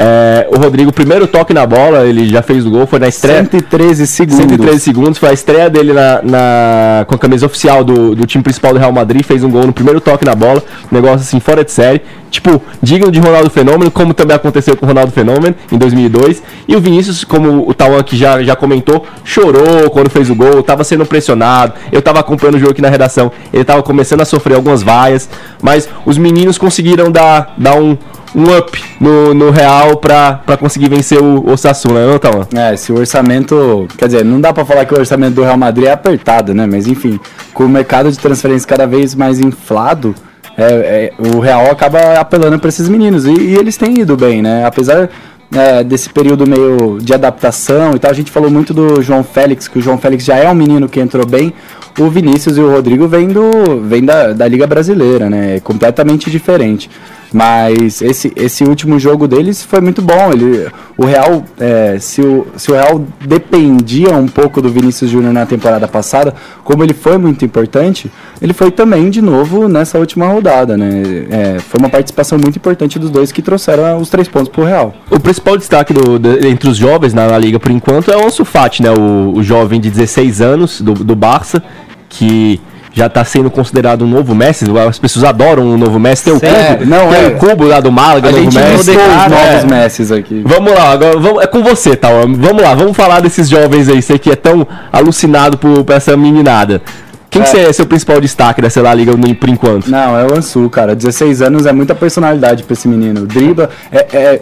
[0.03, 3.37] É, o Rodrigo, primeiro toque na bola, ele já fez o gol, foi na estreia.
[3.43, 4.37] 113 segundos.
[4.39, 8.43] 113 segundos, foi a estreia dele na, na- com a camisa oficial do, do time
[8.43, 11.39] principal do Real Madrid, fez um gol no primeiro toque na bola, um negócio assim,
[11.39, 12.01] fora de série.
[12.31, 16.41] Tipo, digno de Ronaldo Fenômeno, como também aconteceu com o Ronaldo Fenômeno em 2002.
[16.67, 20.63] E o Vinícius, como o Tawan aqui já, já comentou, chorou quando fez o gol,
[20.63, 21.73] tava sendo pressionado.
[21.91, 25.29] Eu tava acompanhando o jogo aqui na redação, ele tava começando a sofrer algumas vaias,
[25.61, 27.97] mas os meninos conseguiram dar, dar um,
[28.35, 32.47] um up no, no Real pra, pra conseguir vencer o Osasuna, não, Tawan?
[32.55, 33.87] É, se o orçamento.
[33.97, 36.65] Quer dizer, não dá pra falar que o orçamento do Real Madrid é apertado, né?
[36.65, 37.19] Mas enfim,
[37.53, 40.15] com o mercado de transferência cada vez mais inflado,
[40.57, 43.25] é, é, o Real acaba apelando pra esses meninos.
[43.25, 44.65] E, e eles têm ido bem, né?
[44.65, 45.09] Apesar
[45.53, 49.67] é, desse período meio de adaptação e tal, a gente falou muito do João Félix,
[49.67, 51.53] que o João Félix já é um menino que entrou bem.
[51.99, 55.57] O Vinícius e o Rodrigo vêm, do, vêm da, da Liga Brasileira, né?
[55.57, 56.89] É completamente diferente.
[57.33, 60.31] Mas esse, esse último jogo deles foi muito bom.
[60.33, 60.67] Ele,
[60.97, 65.45] o Real, é, se, o, se o Real dependia um pouco do Vinícius Júnior na
[65.45, 70.75] temporada passada, como ele foi muito importante, ele foi também de novo nessa última rodada,
[70.75, 70.89] né?
[71.29, 74.93] É, foi uma participação muito importante dos dois que trouxeram os três pontos pro Real.
[75.09, 78.43] O principal destaque do- entre os jovens na, na liga por enquanto é o Ansu
[78.43, 78.91] Fati, né?
[78.91, 81.63] O, o jovem de 16 anos do, do Barça,
[82.09, 82.59] que
[82.93, 84.65] já está sendo considerado um novo Messi.
[84.87, 86.25] As pessoas adoram o novo Messi.
[86.25, 87.27] Tem o É, cubo, não, tem é.
[87.27, 88.91] o cubo lá do Málaga, A novo gente Messi.
[88.91, 89.29] listou os É.
[89.53, 90.41] novos Messis aqui.
[90.45, 92.13] Vamos lá, agora vamos- é com você, Tal.
[92.27, 94.01] Vamos lá, vamos falar desses jovens aí.
[94.01, 96.81] Você que é tão alucinado por, por essa meninada.
[97.29, 97.45] Quem É.
[97.45, 99.87] que é seu principal destaque dessa La Liga por enquanto?
[99.89, 100.93] Não, é o Ansu, cara.
[100.93, 103.25] 16 anos é muita personalidade pra esse menino.
[103.25, 103.69] Dribla.
[103.89, 104.41] É, é-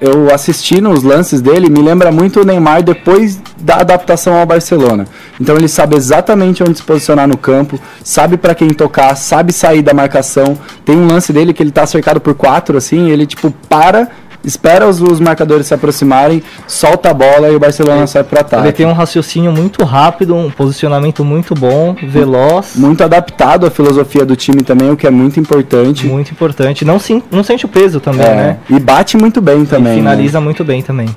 [0.00, 5.06] eu assistindo os lances dele, me lembra muito o Neymar depois da adaptação ao Barcelona.
[5.40, 9.82] Então ele sabe exatamente onde se posicionar no campo, sabe pra quem tocar, sabe sair
[9.82, 10.56] da marcação.
[10.84, 14.08] Tem um lance dele que ele tá cercado por quatro, assim, ele tipo para.
[14.48, 18.62] Espera os, os marcadores se aproximarem, solta a bola e o Barcelona sai pro ataque.
[18.64, 24.24] Ele tem um raciocínio muito rápido, um posicionamento muito bom, veloz, Muito adaptado à filosofia
[24.24, 26.06] do time também, o que é muito importante.
[26.06, 26.82] muito importante.
[26.82, 28.56] Não, sim, não sente o peso também, É, né?
[28.70, 29.92] E bate muito bem também.
[29.92, 30.10] e né?
[30.10, 31.08] finaliza muito bem também.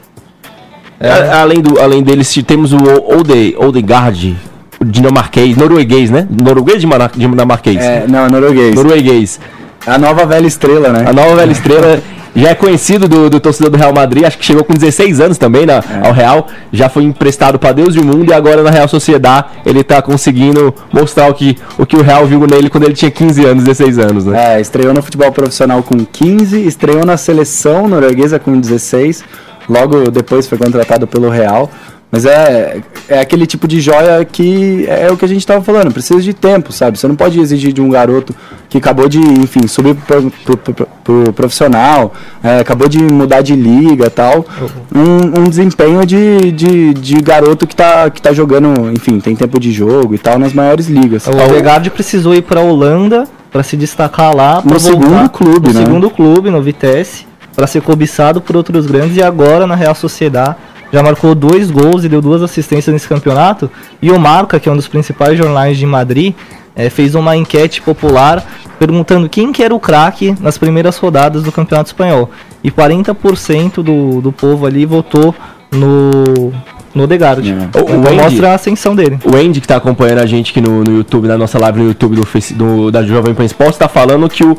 [0.99, 2.77] A- Além, do, além deles, se- temos o
[3.17, 4.35] Ode, Odegaard,
[4.79, 6.27] o dinamarquês, norueguês, né?
[6.29, 7.77] Norueguês dinamarquês?
[7.77, 8.75] É, não, é norueguês.
[8.75, 9.39] Norueguês.
[9.87, 11.05] A nova velha estrela, né?
[11.07, 11.99] A nova velha estrela
[12.35, 15.37] já é conhecido do, do torcedor do Real Madrid, acho que chegou com 16 anos
[15.37, 16.07] também na, É.
[16.07, 19.47] ao Real, já foi emprestado para Deus e o mundo e agora na Real Sociedade
[19.65, 23.11] ele tá conseguindo mostrar o que o, que o Real viu nele quando ele tinha
[23.11, 24.55] 15 anos, 16 anos, né?
[24.55, 29.23] É, estreou no futebol profissional com 15, estreou na seleção norueguesa com 16,
[29.69, 31.69] logo depois foi contratado pelo Real.
[32.11, 35.93] Mas é, é aquele tipo de joia que é o que a gente estava falando,
[35.93, 36.99] precisa de tempo, sabe?
[36.99, 38.35] Você não pode exigir de um garoto
[38.67, 43.55] que acabou de, enfim, subir pro, pro, pro- pro profissional, é, acabou de mudar de
[43.55, 44.45] liga e tal,
[44.93, 49.57] um, um desempenho de, de, de garoto que tá, que tá jogando, enfim, tem tempo
[49.57, 51.25] de jogo e tal, nas maiores ligas.
[51.27, 55.79] O Odegaard precisou ir para a Holanda para se destacar lá, No segundo clube, no
[55.79, 55.85] né?
[55.85, 60.55] segundo clube, no Vitesse, para ser cobiçado por outros grandes e agora na Real Sociedade
[60.91, 63.69] já marcou dois gols e deu duas assistências nesse campeonato.
[64.01, 66.33] E o Marca, que é um dos principais jornais de Madrid,
[66.75, 68.43] eh, fez uma enquete popular
[68.79, 72.29] perguntando quem que era o craque nas primeiras rodadas do Campeonato Espanhol.
[72.63, 75.33] E 40% do, do povo ali votou
[75.71, 76.51] no,
[76.93, 77.49] no Odegaard.
[77.49, 77.53] É.
[77.53, 79.19] O- o Então Andy- mostra a ascensão dele.
[79.23, 81.85] O Andy, que tá acompanhando a gente aqui no, no YouTube, na nossa live no
[81.87, 82.25] YouTube do,
[82.55, 84.57] do- da Jovem Pan Esportes, tá falando que o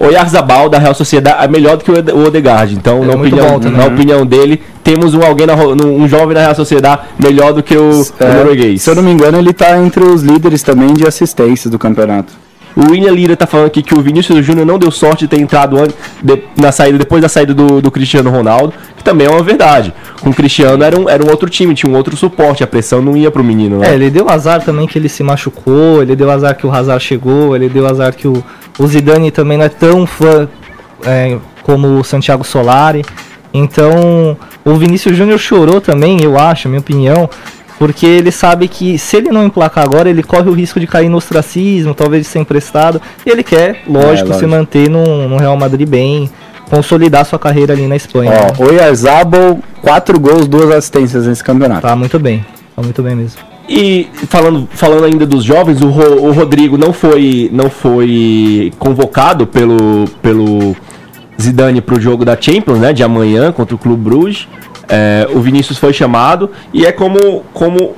[0.00, 2.74] Oyarzabal da Real Sociedade é melhor do que o Ode- o Odegaard.
[2.74, 6.40] Então, É na, opinião, bom na opinião dele, temos um, alguém na um jovem da
[6.42, 8.82] Real Sociedade melhor do que o, o É, norueguês.
[8.82, 12.32] Se eu não me engano, ele tá entre os líderes também de assistências do campeonato.
[12.76, 15.40] O William Lira tá falando aqui que o Vinícius Júnior não deu sorte de ter
[15.40, 15.76] entrado
[16.20, 19.94] de- na saída, depois da saída do, do Cristiano Ronaldo, que também é uma verdade.
[20.20, 23.00] Com o Cristiano era um, era um outro time, tinha um outro suporte, a pressão
[23.00, 23.90] não ia pro menino, né?
[23.90, 27.00] É, ele deu azar também que ele se machucou, ele deu azar que o Hazard
[27.04, 28.42] chegou, ele deu azar que o,
[28.78, 30.48] o Zidane também não é tão fã
[31.04, 33.04] é, como o Santiago Solari.
[33.52, 37.28] Então, o Vinícius Júnior chorou também, eu acho, minha opinião,
[37.78, 41.08] Porque ele sabe que se ele não emplacar agora, ele corre o risco de cair
[41.08, 43.02] no ostracismo, talvez de ser emprestado.
[43.26, 44.48] E ele quer, lógico, É, se lógico.
[44.48, 46.30] manter no, no Real Madrid bem,
[46.70, 48.30] consolidar sua carreira ali na Espanha.
[48.30, 48.38] né?
[48.58, 51.82] Ó, Oyarzabal, 4 gols, 2 assistências nesse campeonato.
[51.82, 53.40] Tá muito bem, tá muito bem mesmo.
[53.68, 59.46] E falando, falando ainda dos jovens, o, Ro- o Rodrigo não foi, não foi convocado
[59.46, 60.76] pelo, pelo
[61.40, 64.46] Zidane para o jogo da Champions, né, de amanhã contra o Clube Bruges.
[64.86, 67.94] É, o Vinícius foi chamado e é como, como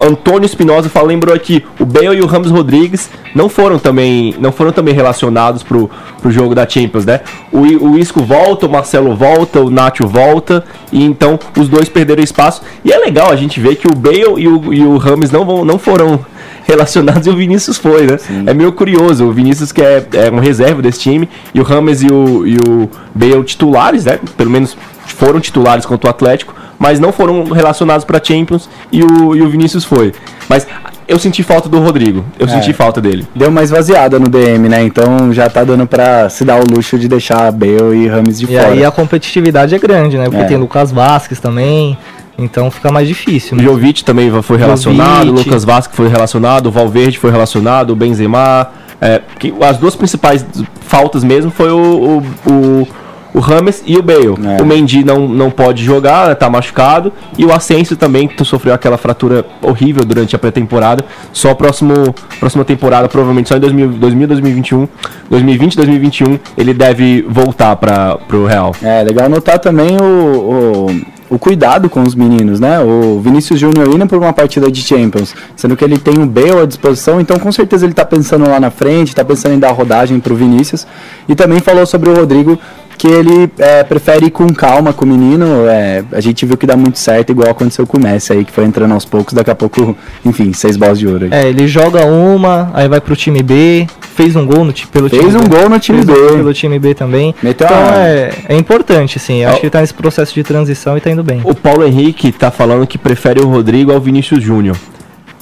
[0.00, 4.52] Antônio Espinosa fala, lembrou aqui, o Bale e o Ramos Rodrigues não foram também, não
[4.52, 7.20] foram também relacionados pro, pro jogo da Champions, né?
[7.50, 12.22] O, o Isco volta, o Marcelo volta, o Nacho volta, e então os dois perderam
[12.22, 12.62] espaço.
[12.84, 15.44] E é legal a gente ver que o Bale e o, e o Rames não,
[15.44, 16.24] vão, não foram
[16.66, 18.18] relacionados e o Vinícius foi, né?
[18.46, 22.02] É meio curioso, o Vinícius que é, é um reserva desse time, e o Rames
[22.02, 24.18] e o, e o Bale titulares, né?
[24.36, 29.34] Pelo menos foram titulares contra o Atlético, mas não foram relacionados para Champions e o,
[29.36, 30.12] e o Vinícius foi.
[30.48, 30.66] Mas
[31.06, 33.26] eu senti falta do Rodrigo, eu senti falta dele.
[33.34, 34.82] Deu uma esvaziada no DM, né?
[34.82, 38.46] Então já tá dando pra se dar o luxo de deixar Bale e Rames de
[38.46, 38.68] E fora.
[38.68, 40.24] aí a competitividade é grande, né?
[40.24, 40.46] Porque É.
[40.46, 41.96] tem Lucas Vasquez também,
[42.38, 43.54] então fica mais difícil.
[43.56, 43.64] O Né?
[43.64, 45.48] Jovic também foi relacionado, o Jovic.
[45.48, 48.68] Lucas Vasco foi relacionado, o Valverde foi relacionado, o Benzema.
[49.00, 50.46] É, que as duas principais
[50.80, 52.88] faltas mesmo foi o, o, o,
[53.34, 54.34] o Rames e o Bale.
[54.58, 54.62] É.
[54.62, 57.12] O Mendy não, não pode jogar, né, tá machucado.
[57.36, 61.04] E o Asensio também que sofreu aquela fratura horrível durante a pré-temporada.
[61.32, 64.88] Só próximo, próxima temporada, provavelmente só em 2000, 2000 2021,
[65.28, 68.74] 2020, 2021, ele deve voltar para o Real.
[68.82, 70.86] É, legal notar também o,
[71.30, 72.80] o, o cuidado com os meninos, né?
[72.80, 76.62] O Vinícius Júnior indo por uma partida de Champions, sendo que ele tem o Bale
[76.62, 79.72] à disposição, então com certeza ele tá pensando lá na frente, tá pensando em dar
[79.72, 80.86] rodagem pro Vinícius.
[81.28, 82.58] E também falou sobre o Rodrigo
[82.96, 85.66] que ele é, prefere ir com calma com o menino.
[85.68, 88.52] é, a gente viu que dá muito certo, igual aconteceu com o Messi aí, que
[88.52, 91.24] foi entrando aos poucos, daqui a pouco, enfim, seis bolas de ouro.
[91.26, 91.30] aí.
[91.32, 95.22] É, ele joga uma, aí vai pro time B, fez um gol no, pelo Fez
[95.22, 95.56] time um B.
[95.56, 96.28] gol no time Fez um B.
[96.28, 97.34] gol pelo time B também.
[97.42, 99.42] Meteu então uma- é, é importante, sim.
[99.42, 99.50] Eu Ó.
[99.52, 101.40] acho que ele tá nesse processo de transição e tá indo bem.
[101.44, 104.76] O Paulo Henrique tá falando que prefere o Rodrigo ao Vinícius Júnior.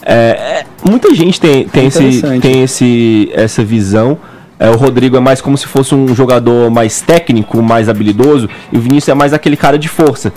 [0.04, 2.40] É, é, muita gente tem, tem, esse, Interessante.
[2.42, 4.18] tem esse, essa visão.
[4.62, 8.76] É, o Rodrigo é mais como se fosse um jogador mais técnico, mais habilidoso, e
[8.78, 10.32] o Vinícius é mais aquele cara de força.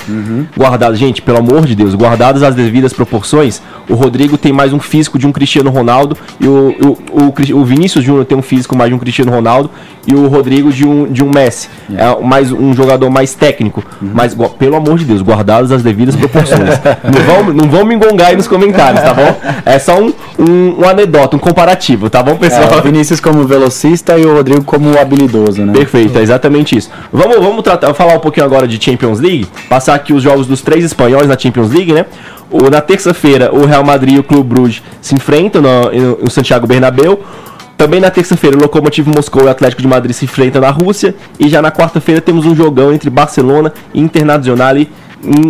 [0.57, 4.79] Guardado, gente, pelo amor de Deus, guardadas as devidas proporções, o Rodrigo tem mais um
[4.79, 6.75] físico de um Cristiano Ronaldo, e o,
[7.11, 7.21] o,
[7.55, 9.69] o, o Vinícius Júnior tem um físico mais de um Cristiano Ronaldo,
[10.07, 11.67] e o Rodrigo de um, de um Messi.
[11.95, 13.83] É mais um jogador mais técnico.
[14.01, 16.69] Mas, gua- pelo amor de Deus, guardadas as devidas proporções.
[17.03, 19.35] não, vão, não vão me engongar aí nos comentários, tá bom?
[19.65, 22.79] É só um, um, um anedota, um comparativo, tá bom, É, pessoal?
[22.79, 25.73] o Vinícius como velocista e o Rodrigo como habilidoso, né?
[25.73, 26.89] Perfeito, é exatamente isso.
[27.12, 30.62] Vamos, vamos tratar, falar um pouquinho agora de Champions League, passar aqui os jogos dos
[30.62, 32.06] três espanhóis na Champions League, né?
[32.49, 36.65] O, na terça-feira, o Real Madrid e o Clube Bruges se enfrentam no, no- Santiago
[36.67, 37.19] Bernabéu.
[37.78, 41.13] Também na terça-feira, o Lokomotiv Moscou e o Atlético de Madrid se enfrentam na Rússia.
[41.39, 44.75] E já na quarta-feira temos um jogão entre Barcelona e Internacional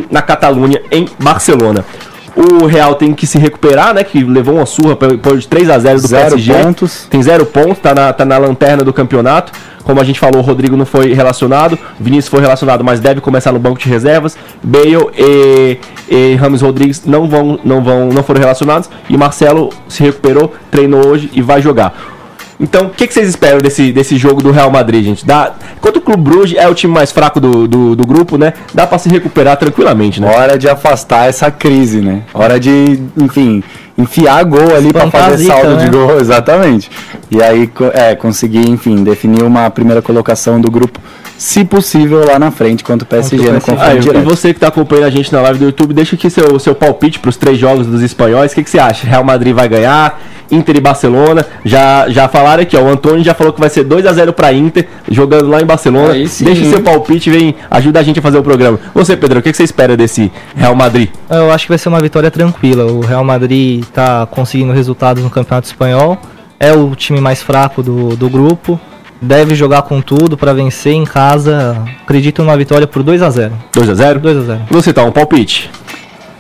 [0.10, 1.86] na Catalunha, em Barcelona.
[2.36, 4.04] O Real tem que se recuperar, né?
[4.04, 6.54] Que levou uma surra por de 3 a 0 do Zero PSG.
[6.54, 7.08] pontos.
[7.10, 9.54] Tem zero pontos, tá na, tá na lanterna do campeonato.
[9.86, 13.52] Como a gente falou, o Rodrigo não foi relacionado, Vinícius foi relacionado, mas deve começar
[13.52, 14.36] no banco de reservas.
[14.62, 15.78] Bale e,
[16.10, 18.90] e Rames Rodrigues não vão, não vão, não foram relacionados.
[19.08, 22.15] E Marcelo se recuperou, treinou hoje e vai jogar.
[22.60, 25.26] Então, o que, que vocês esperam desse, desse jogo do Real Madrid, gente?
[25.26, 28.54] Dá, enquanto o Clube Bruges é o time mais fraco do, do, do grupo, né?
[28.74, 30.34] Dá pra se recuperar tranquilamente, né?
[30.34, 32.24] Hora de afastar essa crise, né?
[32.34, 33.62] Hora de, enfim,
[33.98, 35.84] enfiar gol ali pra Espantar a fazer saldo né?
[35.84, 36.90] de gol, exatamente.
[37.30, 41.00] E aí, é, conseguir, enfim, definir uma primeira colocação do grupo,
[41.38, 44.70] se possível, lá na frente, contra o PSG no confronto Ah, e você que tá
[44.70, 47.86] acompanhando a gente na live do YouTube, deixa aqui seu, seu palpite pros três jogos
[47.86, 48.54] dos espanhóis.
[48.54, 49.06] O que, que você acha?
[49.06, 50.18] Real Madrid vai ganhar?
[50.52, 51.46] Inter e Barcelona.
[51.64, 52.82] Já, já falaram aqui, ó.
[52.82, 55.66] O Antônio já falou que vai ser 2 a 0 pra Inter, jogando lá em
[55.66, 56.18] Barcelona.
[56.18, 56.28] Hein?
[56.28, 58.80] seu palpite, vem, ajuda a gente a fazer o programa.
[58.94, 61.10] Você, Pedro, o que, que você espera desse Real Madrid?
[61.30, 62.86] Eu acho que vai ser uma vitória tranquila.
[62.86, 66.18] O Real Madrid tá conseguindo resultados no Campeonato Espanhol.
[66.60, 68.80] É o time mais fraco do, do grupo.
[69.22, 71.78] Deve jogar com tudo para vencer em casa.
[72.04, 75.04] Acredito numa vitória por 2 a 0 2 a 0 2 a 0 Você tá,
[75.04, 75.70] um palpite?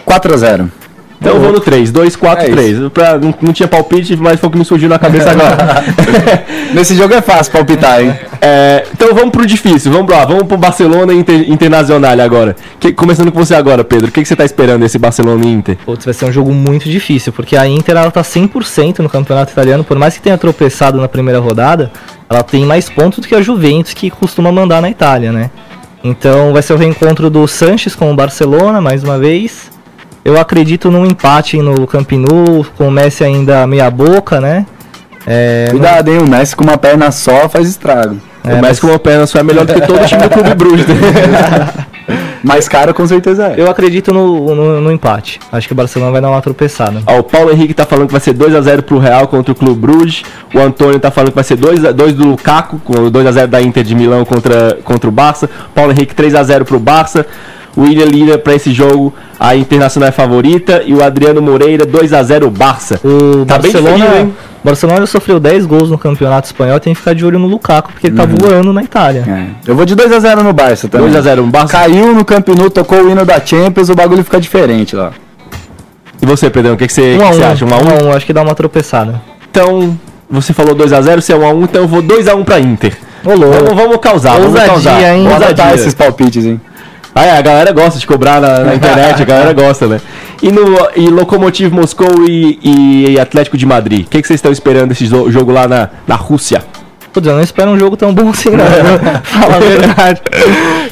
[0.06, 0.72] 4 a 0
[1.26, 2.90] Então eu vou no 3, 2, 4, É 3.
[2.94, 5.84] Pra, não, não tinha palpite, mas foi o que me surgiu na cabeça agora.
[6.74, 8.14] Nesse jogo é fácil palpitar, hein?
[8.42, 12.56] É, então vamos pro difícil, vamos lá, vamos pro Barcelona e Inter, Internacional agora.
[12.80, 15.52] Que- começando com você agora, Pedro, o que, que você tá esperando desse Barcelona e
[15.52, 15.78] Inter?
[15.86, 19.52] Putz, vai ser um jogo muito difícil, porque a Inter ela tá 100% no campeonato
[19.52, 21.92] italiano, por mais que tenha tropeçado na primeira rodada,
[22.30, 25.50] ela tem mais pontos do que a Juventus, que costuma mandar na Itália, né?
[26.04, 29.72] Então vai ser o reencontro do Sanches com o Barcelona, mais uma vez.
[30.26, 34.66] Eu acredito num empate no Camp Nou, com o Messi ainda meia boca, né?
[35.28, 36.18] É, Cuidado, hein?
[36.18, 38.18] O Messi com uma perna só faz estrago.
[38.44, 40.54] o Messi com uma perna só é melhor do que todo o time do Clube
[40.58, 40.88] Bruges.
[40.88, 40.96] né?
[42.44, 43.54] Mais caro com certeza é.
[43.58, 45.40] Eu acredito no, no, no empate.
[45.52, 47.02] Acho que o Barcelona vai dar uma tropeçada.
[47.06, 49.80] Ó, o Paulo Henrique tá falando que vai ser 2x0 pro Real contra o Clube
[49.80, 50.24] Bruges.
[50.54, 53.84] O Antônio tá falando que vai ser 2x2 do Lukaku, com o 2x0 da Inter
[53.84, 55.50] de Milão contra, contra o Barça.
[55.74, 57.26] Paulo Henrique 3x0 pro Barça.
[57.76, 60.82] O William Lira pra esse jogo, a Internacional é favorita.
[60.86, 63.00] E o Adriano Moreira 2x0 Barça.
[63.04, 64.34] O Tá bem Barcelona, frio, hein?
[64.64, 68.08] Barcelona sofreu 10 gols no campeonato espanhol, tem que ficar de olho no Lukaku, porque
[68.08, 68.36] ele tá Uhum.
[68.40, 69.24] voando na Itália.
[69.28, 69.70] É.
[69.70, 71.12] Eu vou de 2x0 no Barça também.
[71.12, 71.68] 2x0 no Barça.
[71.78, 75.12] Caiu no Camp Nou, tocou o hino da Champions, o bagulho fica diferente lá.
[76.22, 77.66] E você, Pedrão, o que, que você, 1 a que 1, você acha?
[77.66, 77.70] 1x1?
[77.70, 79.22] 1 a 1, acho que dá uma tropeçada.
[79.52, 82.98] Então, você falou 2x0, você é 1x1, então eu vou 2x1 pra Inter.
[83.24, 83.54] Ô, louco.
[83.66, 85.02] Vamos, vamos causar, vamos Ousadia, causar.
[85.16, 85.24] hein?
[85.26, 85.46] Ousadia.
[85.48, 86.60] adotar esses palpites, hein?
[87.17, 90.01] Ah, é, a galera gosta de cobrar na, na internet, a galera gosta, né?
[90.43, 94.51] E no e Lokomotiv Moscou e, e Atlético de Madrid, o que, que vocês estão
[94.51, 96.62] esperando desse jogo lá na, na Rússia?
[97.13, 98.65] Putz, eu não espero um jogo tão bom assim, não.
[99.23, 100.21] Fala a verdade.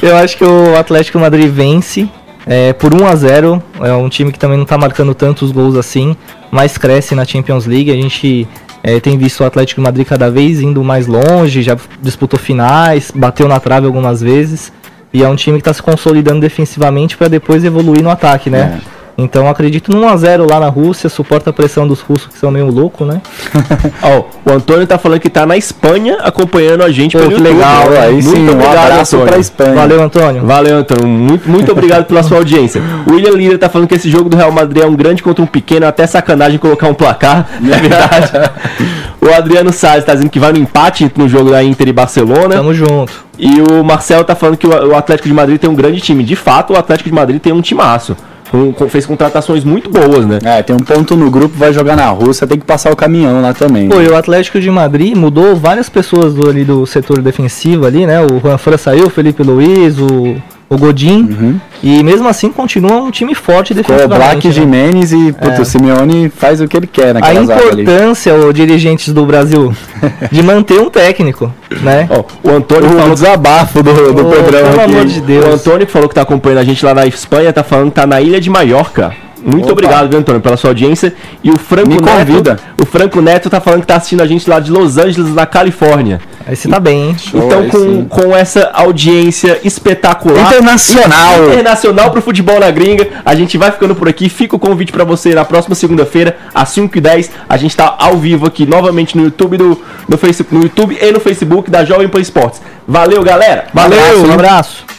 [0.00, 2.08] Eu acho que o Atlético Madrid vence
[2.46, 5.76] é, por 1 a 0 É um time que também não tá marcando tantos gols
[5.76, 6.16] assim,
[6.50, 7.90] mas cresce na Champions League.
[7.90, 8.48] A gente
[8.82, 13.46] é, tem visto o Atlético Madrid cada vez indo mais longe, já disputou finais, bateu
[13.46, 14.72] na trave algumas vezes.
[15.14, 18.80] E é um time que está se consolidando defensivamente para depois evoluir no ataque, né?
[19.16, 22.68] Então acredito num 1x0 lá na Rússia, suporta a pressão dos russos que são meio
[22.68, 23.20] loucos, né?
[24.02, 27.52] Ó, o Antônio tá falando que tá na Espanha acompanhando a gente pelo que YouTube.
[27.54, 29.32] legal, Ó, aí Muito sim, um obrigado, abraço Antônio.
[29.32, 29.74] pra Espanha.
[29.74, 30.44] Valeu, Antônio.
[30.44, 31.06] Valeu, Antônio.
[31.06, 32.82] Muito, muito obrigado pela sua audiência.
[33.06, 35.42] O William Lira tá falando que esse jogo do Real Madrid é um grande contra
[35.42, 37.48] um pequeno, até sacanagem colocar um placar.
[37.62, 38.32] É verdade.
[39.20, 42.56] o Adriano Salles tá dizendo que vai no empate no jogo da Inter e Barcelona.
[42.56, 43.12] Tamo junto.
[43.38, 46.22] E o Marcelo tá falando que o o Atlético de Madrid tem um grande time.
[46.24, 48.16] De fato, o Atlético de Madrid tem um timaço.
[48.50, 50.38] Com- com- fez contratações muito boas, né?
[50.44, 53.40] É, tem um ponto no grupo, vai jogar na Rússia, tem que passar o caminhão
[53.40, 53.88] lá também.
[53.88, 58.06] Pô, e o Atlético de Madrid mudou várias pessoas do, ali do setor defensivo ali,
[58.06, 58.20] né?
[58.20, 60.36] O Juan Fran saiu, o Felipe Luiz, o,
[60.68, 61.60] o Godin.
[61.82, 64.18] E mesmo assim continua um time forte Com o defensivamente.
[64.18, 64.52] Black né?
[64.52, 67.82] Jimenez e puto, o Simeone faz o que ele quer A naquela ali.
[67.82, 69.74] importância, os dirigentes do Brasil,
[70.32, 72.08] de manter um técnico, né?
[72.10, 74.92] Ó, o Antônio O falou desabafo do, do Pedrão pelo aqui.
[74.92, 75.44] amor de Deus.
[75.44, 77.96] O Antônio que falou que tá acompanhando a gente lá na Espanha, tá falando que
[77.96, 79.12] tá na ilha de Maiorca.
[79.44, 79.72] Muito Opa.
[79.72, 81.14] obrigado, viu, Antônio, pela sua audiência.
[81.42, 82.08] E o Franco Me Neto.
[82.08, 82.58] convida.
[82.80, 85.46] O Franco Neto tá falando que tá assistindo a gente lá de Los Angeles, na
[85.46, 86.20] Califórnia.
[86.46, 87.16] Aí você tá bem, hein?
[87.34, 90.46] então, com, com essa audiência espetacular.
[90.46, 91.46] Internacional.
[91.46, 93.08] Internacional pro futebol na gringa.
[93.24, 94.28] A gente vai ficando por aqui.
[94.28, 97.30] Fica o convite pra você na próxima segunda-feira, às 5h10.
[97.48, 101.12] A gente tá ao vivo aqui novamente no YouTube, do, no, Facebook, no YouTube e
[101.12, 102.60] no Facebook da Jovem Pan Esportes.
[102.86, 103.66] Valeu, galera!
[103.72, 104.93] Valeu, um abraço.